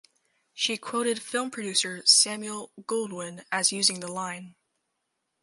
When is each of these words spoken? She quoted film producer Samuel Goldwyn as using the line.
She 0.55 0.77
quoted 0.77 1.21
film 1.21 1.51
producer 1.51 2.01
Samuel 2.07 2.71
Goldwyn 2.87 3.45
as 3.51 3.71
using 3.71 3.99
the 3.99 4.07
line. 4.11 4.55